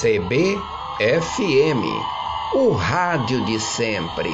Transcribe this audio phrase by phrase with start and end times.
[0.00, 1.84] CBFM,
[2.54, 4.32] o rádio de sempre.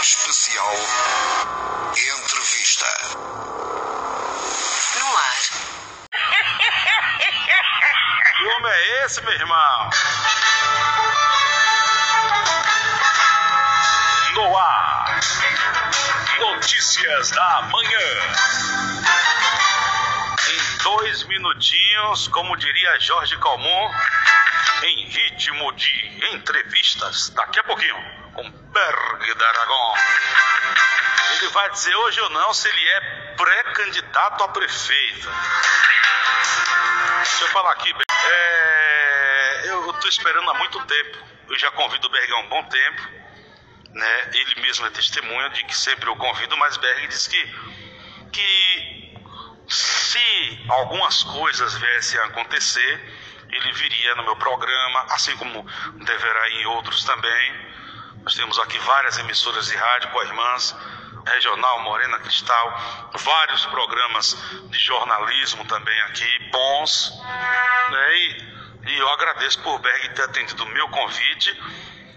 [0.00, 0.74] Especial
[1.90, 2.86] Entrevista.
[4.98, 5.36] No ar.
[8.38, 9.90] Que homem é esse, meu irmão?
[14.32, 15.20] No ar.
[16.40, 18.08] Notícias da manhã.
[20.50, 21.87] Em dois minutinhos,
[22.32, 23.90] como diria Jorge Calmon,
[24.82, 27.30] em ritmo de entrevistas.
[27.30, 27.96] Daqui a pouquinho,
[28.34, 29.94] com Berg da Aragon.
[31.32, 33.00] Ele vai dizer hoje ou não se ele é
[33.36, 35.28] pré-candidato a prefeito.
[37.16, 37.92] Deixa eu falar aqui.
[38.30, 41.18] É, eu estou esperando há muito tempo.
[41.48, 43.02] Eu já convido o Berg há um bom tempo.
[43.90, 44.30] Né?
[44.34, 47.54] Ele mesmo é testemunha de que sempre eu convido, mas Berg diz que,
[48.32, 48.67] que
[49.68, 53.18] se algumas coisas viessem a acontecer,
[53.50, 55.66] ele viria no meu programa, assim como
[56.04, 57.68] deverá em outros também.
[58.22, 60.76] Nós temos aqui várias emissoras de rádio com irmãs,
[61.26, 64.36] Regional Morena Cristal, vários programas
[64.70, 67.12] de jornalismo também aqui, bons.
[67.90, 68.16] Né?
[68.16, 68.48] E,
[68.88, 71.54] e eu agradeço por Berg ter atendido o meu convite,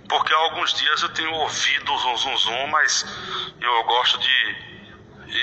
[0.07, 3.05] porque há alguns dias eu tenho ouvido o zum zum zum, mas
[3.59, 4.70] eu gosto de.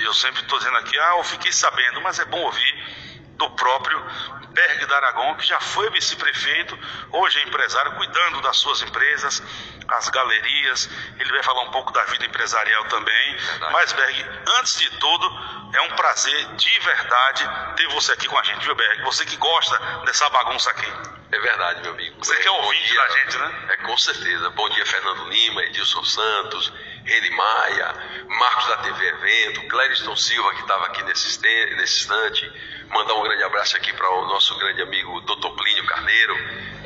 [0.05, 4.05] Eu sempre estou dizendo aqui, ah, eu fiquei sabendo, mas é bom ouvir do próprio
[4.51, 6.77] Berg da Aragon, que já foi vice-prefeito,
[7.13, 9.43] hoje é empresário, cuidando das suas empresas,
[9.89, 10.91] as galerias.
[11.19, 13.37] Ele vai falar um pouco da vida empresarial também.
[13.37, 13.73] Verdade.
[13.73, 14.27] Mas, Berg,
[14.59, 15.27] antes de tudo,
[15.75, 19.03] é um prazer de verdade ter você aqui com a gente, viu, Berg?
[19.03, 20.93] Você que gosta dessa bagunça aqui.
[21.31, 22.25] É verdade, meu amigo.
[22.25, 23.01] Você que é ouvinte dia.
[23.01, 23.67] da gente, né?
[23.69, 24.51] É com certeza.
[24.51, 26.73] Bom dia, Fernando Lima, Edilson Santos,
[27.09, 27.95] Reni Maia,
[28.29, 31.41] Marcos da TV Evento, Clériston Silva, que estava aqui nesse,
[31.77, 32.53] nesse instante.
[32.91, 35.49] Mandar um grande abraço aqui para o nosso grande amigo Dr.
[35.57, 36.37] Plínio Carneiro.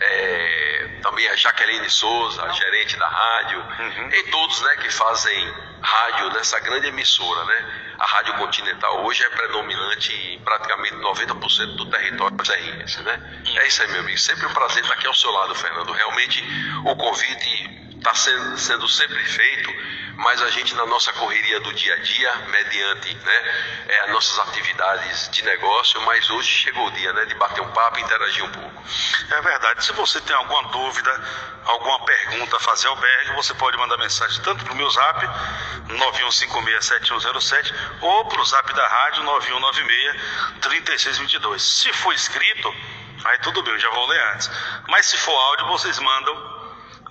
[0.01, 3.59] É, também a Jaqueline Souza, a gerente da rádio.
[3.59, 4.09] Uhum.
[4.13, 7.95] E todos né, que fazem rádio nessa grande emissora, né?
[7.99, 13.43] A Rádio Continental hoje é predominante em praticamente 90% do território serrinense, né?
[13.57, 14.19] É isso aí, meu amigo.
[14.19, 15.93] Sempre um prazer estar aqui ao seu lado, Fernando.
[15.93, 16.43] Realmente
[16.85, 19.71] o convite está sendo, sendo sempre feito,
[20.17, 24.39] mas a gente na nossa correria do dia a dia, mediante né, é, as nossas
[24.49, 28.45] atividades de negócio, mas hoje chegou o dia né, de bater um papo e interagir
[28.45, 28.83] um pouco.
[29.31, 29.85] É verdade.
[29.85, 31.11] Se você tem alguma dúvida,
[31.65, 35.27] alguma pergunta a fazer ao Berg, você pode mandar mensagem tanto para o meu zap,
[35.89, 39.25] 91567107, ou para o zap da rádio,
[40.61, 41.59] 9196-3622.
[41.59, 42.75] Se for escrito,
[43.25, 44.51] aí tudo bem, eu já vou ler antes.
[44.89, 46.52] Mas se for áudio, vocês mandam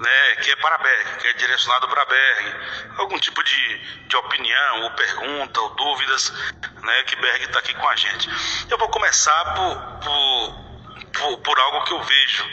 [0.02, 2.56] né, que é para Berg, que é direcionado para Berg,
[2.98, 6.34] algum tipo de, de opinião, ou pergunta, ou dúvidas,
[6.82, 8.28] né, que Berg está aqui com a gente.
[8.68, 12.50] Eu vou começar por, por, por, por algo que eu vejo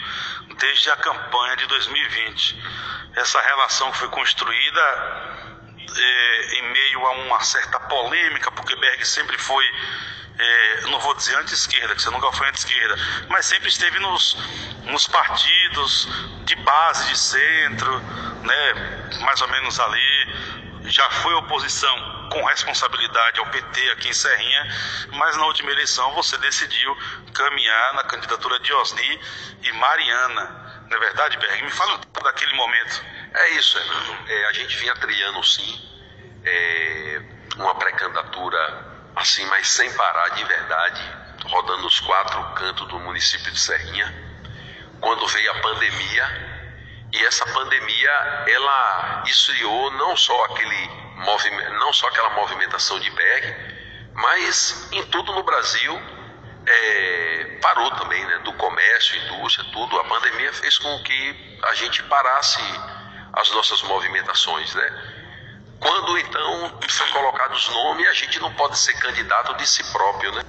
[0.59, 2.63] desde a campanha de 2020.
[3.17, 4.81] Essa relação que foi construída
[5.97, 9.65] é, em meio a uma certa polêmica, porque Berg sempre foi,
[10.39, 12.97] é, não vou dizer anti-esquerda, que você nunca foi anti-esquerda,
[13.29, 14.37] mas sempre esteve nos,
[14.85, 16.09] nos partidos
[16.45, 18.01] de base, de centro,
[18.43, 20.89] né, mais ou menos ali.
[20.91, 24.69] Já foi oposição com responsabilidade ao PT aqui em Serrinha,
[25.13, 26.97] mas na última eleição você decidiu
[27.35, 29.21] caminhar na candidatura de Osni
[29.63, 30.87] e Mariana.
[30.89, 31.63] Não é verdade, Berg?
[31.63, 33.05] Me fala um pouco daquele momento.
[33.35, 34.31] É isso, Fernando.
[34.31, 35.81] É, a gente vinha trilhando sim
[36.45, 37.23] é,
[37.57, 37.88] uma pré-candidatura
[39.19, 41.03] assim, mas sem parar de verdade,
[41.45, 44.15] rodando os quatro cantos do município de Serrinha,
[45.01, 46.49] quando veio a pandemia.
[47.13, 48.11] E essa pandemia,
[48.47, 51.09] ela esfriou não só aquele
[51.81, 53.55] não só aquela movimentação de Berg,
[54.15, 56.01] mas em tudo no Brasil
[56.67, 58.39] é, parou também, né?
[58.45, 59.99] Do comércio, indústria, tudo.
[59.99, 62.61] A pandemia fez com que a gente parasse
[63.33, 65.18] as nossas movimentações, né?
[65.81, 70.33] Quando então foi colocado os nomes, a gente não pode ser candidato de si próprio,
[70.33, 70.43] né?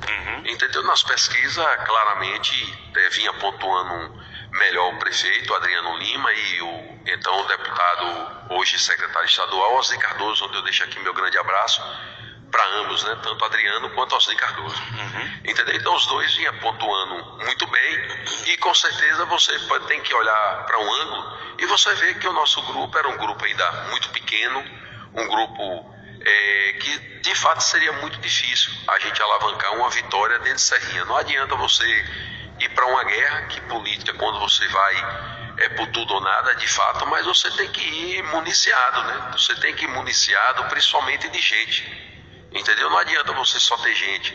[0.46, 0.84] Entendeu?
[0.84, 4.20] Nas pesquisas, claramente, eh, vinha pontuando um
[4.52, 10.46] melhor o prefeito, Adriano Lima, e o então o deputado, hoje secretário estadual, Osni Cardoso,
[10.46, 11.82] onde eu deixo aqui meu grande abraço
[12.52, 13.18] para ambos, né?
[13.22, 14.82] Tanto Adriano quanto Osni Cardoso.
[15.46, 15.76] Entendeu?
[15.76, 18.00] Então os dois vinham pontuando muito bem
[18.48, 22.34] e com certeza você tem que olhar para um ângulo e você vê que o
[22.34, 24.64] nosso grupo era um grupo ainda muito pequeno,
[25.14, 30.56] um grupo é, que de fato seria muito difícil a gente alavancar uma vitória dentro
[30.56, 31.06] de Serrinha.
[31.06, 31.86] Não adianta você
[32.60, 36.68] ir para uma guerra, que política quando você vai é por tudo ou nada, de
[36.68, 39.32] fato, mas você tem que ir municiado, né?
[39.34, 42.10] Você tem que ir municiado principalmente de gente.
[42.52, 42.90] Entendeu?
[42.90, 44.34] Não adianta você só ter gente.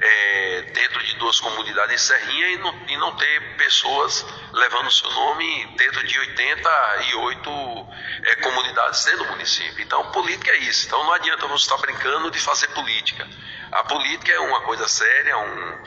[0.00, 5.08] é, dentro de duas comunidades em Serrinha e não, e não ter pessoas levando seu
[5.10, 7.86] nome dentro de 88
[8.24, 9.82] é, comunidades dentro do município.
[9.82, 10.86] Então, política é isso.
[10.86, 13.26] Então, não adianta você estar brincando de fazer política.
[13.72, 15.84] A política é uma coisa séria, um,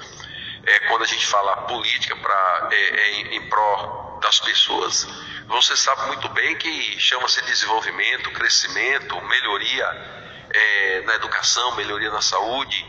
[0.66, 5.08] é, quando a gente fala política pra, é, é em, em pró das pessoas,
[5.48, 9.86] você sabe muito bem que chama-se desenvolvimento, crescimento, melhoria
[10.50, 12.86] é, na educação, melhoria na saúde,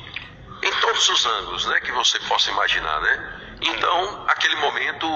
[0.62, 3.00] em todos os ângulos né, que você possa imaginar.
[3.00, 3.40] Né?
[3.60, 5.06] Então, aquele momento,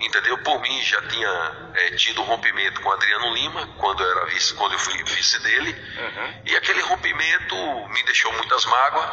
[0.00, 0.38] entendeu?
[0.38, 4.54] Por mim já tinha é, tido um rompimento com Adriano Lima, quando eu, era vice,
[4.54, 6.42] quando eu fui vice dele, uhum.
[6.44, 7.56] e aquele rompimento
[7.88, 9.06] me deixou muitas mágoas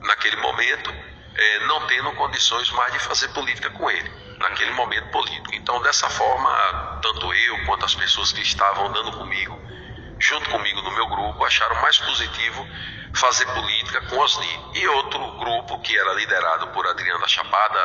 [0.00, 0.92] naquele momento,
[1.34, 5.54] é, não tendo condições mais de fazer política com ele, naquele momento político.
[5.54, 9.60] Então, dessa forma, tanto eu quanto as pessoas que estavam andando comigo,
[10.20, 12.68] junto comigo no meu grupo, acharam mais positivo
[13.14, 14.60] fazer política com Osni.
[14.74, 17.78] E outro grupo que era liderado por Adriano da Chapada,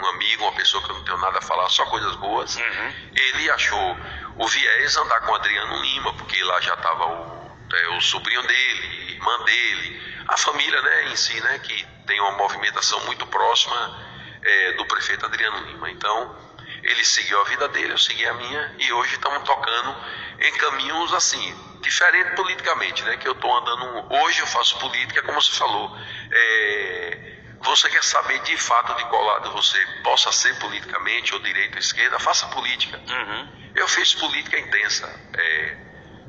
[0.00, 2.94] um amigo, uma pessoa que eu não tenho nada a falar, só coisas boas, uhum.
[3.14, 3.96] ele achou
[4.36, 9.12] o viés andar com Adriano Lima, porque lá já estava o, é, o sobrinho dele,
[9.14, 13.98] irmã dele, a família né, em si, né, que tem uma movimentação muito próxima
[14.42, 15.90] é, do prefeito Adriano Lima.
[15.90, 16.36] Então,
[16.82, 19.96] ele seguiu a vida dele, eu segui a minha, e hoje estamos tocando
[20.38, 23.16] em caminhos assim, diferente politicamente, né?
[23.16, 24.12] Que eu estou andando.
[24.12, 25.96] Hoje eu faço política, como você falou.
[26.32, 31.74] É, você quer saber de fato de qual lado você possa ser politicamente, ou direita
[31.74, 32.98] ou esquerda, faça política.
[32.98, 33.70] Uhum.
[33.74, 35.76] Eu fiz política intensa, é,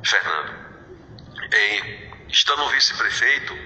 [0.03, 0.71] Fernando.
[1.53, 3.57] É, estando vice-prefeito,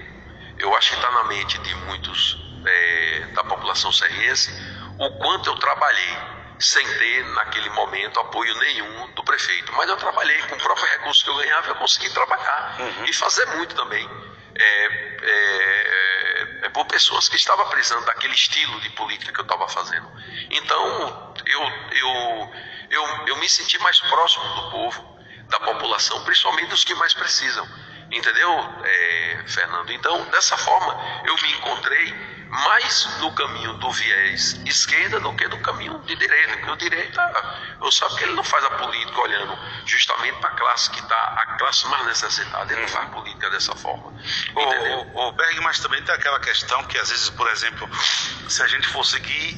[0.58, 2.36] eu acho que está na mente de muitos
[2.66, 4.50] é, da população serrense
[4.98, 9.72] o quanto eu trabalhei sem ter naquele momento apoio nenhum do prefeito.
[9.74, 13.04] Mas eu trabalhei com o próprio recurso que eu ganhava, eu consegui trabalhar uhum.
[13.04, 14.08] e fazer muito também.
[14.58, 14.86] É,
[15.22, 20.10] é, é, por pessoas que estavam precisando daquele estilo de política que eu estava fazendo.
[20.50, 21.60] Então, eu,
[21.92, 22.54] eu,
[22.90, 25.18] eu, eu me senti mais próximo do povo,
[25.48, 27.68] da população, principalmente dos que mais precisam.
[28.10, 28.50] Entendeu,
[28.84, 29.92] é, Fernando?
[29.92, 35.58] Então, dessa forma, eu me encontrei mais no caminho do viés esquerda do que do
[35.58, 39.58] caminho de direita, porque o direita, eu sabe que ele não faz a política olhando
[39.84, 43.74] justamente para a classe que está, a classe mais necessitada, ele não faz política dessa
[43.74, 44.12] forma.
[44.54, 47.88] O, o, o Berg, mas também tem aquela questão que às vezes, por exemplo,
[48.48, 49.56] se a gente for seguir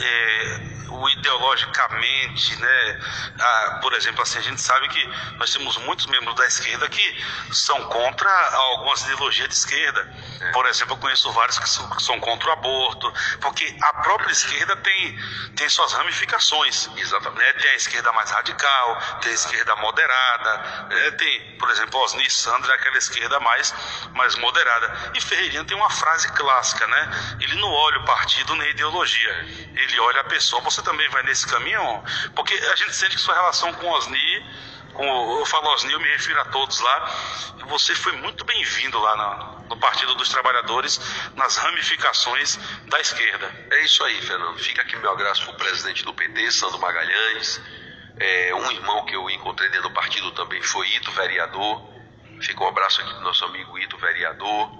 [0.00, 3.00] é, o ideologicamente, né,
[3.40, 5.06] a, por exemplo, assim, a gente sabe que
[5.36, 10.14] nós temos muitos membros da esquerda que são contra algumas ideologias de esquerda.
[10.40, 10.52] É.
[10.52, 14.32] Por exemplo, eu conheço vários que são, que são contra o aborto, porque a própria
[14.32, 15.18] esquerda tem,
[15.56, 16.88] tem suas ramificações.
[16.96, 17.42] Exatamente.
[17.42, 17.52] Né?
[17.54, 21.10] Tem a esquerda mais radical, tem a esquerda moderada, né?
[21.12, 23.74] tem, por exemplo, Osni Sandra, aquela esquerda mais,
[24.12, 25.12] mais moderada.
[25.14, 27.36] E Ferreirinha tem uma frase clássica, né?
[27.40, 30.62] Ele não olha o partido nem a ideologia, ele olha a pessoa.
[30.62, 32.02] Você também vai nesse caminho?
[32.34, 34.62] Porque a gente sente que sua relação com Osni
[34.92, 37.10] com, eu falo Osni, eu me refiro a todos lá,
[37.66, 41.00] você foi muito bem-vindo lá no, no, Partido dos Trabalhadores,
[41.34, 42.58] nas ramificações
[42.88, 43.50] da esquerda.
[43.70, 44.58] É isso aí, Fernando.
[44.58, 47.60] Fica aqui meu abraço para o presidente do PT, Sandro Magalhães,
[48.20, 51.90] é, um irmão que eu encontrei dentro do partido também foi Ito, vereador.
[52.40, 54.70] Fica um abraço aqui do nosso amigo Ito, vereador,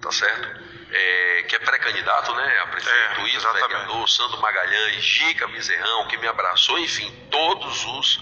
[0.00, 0.73] tá certo?
[0.96, 2.58] É, que é pré-candidato, né?
[2.60, 8.20] A prefeito é, Ito, vereador, Sandro Magalhães, Gica Bezerrão, que me abraçou, enfim, todos os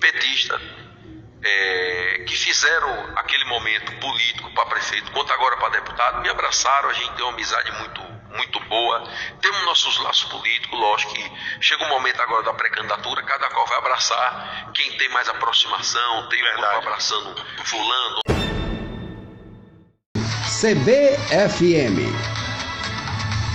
[0.00, 0.60] petistas
[1.42, 6.92] é, que fizeram aquele momento político para prefeito, quanto agora para deputado, me abraçaram, a
[6.92, 8.02] gente tem uma amizade muito,
[8.36, 9.08] muito boa,
[9.40, 13.78] temos nossos laços políticos, lógico que chega um momento agora da pré-candidatura, cada qual vai
[13.78, 18.37] abraçar quem tem mais aproximação, tem um grupo abraçando fulano.
[20.58, 22.37] CBFM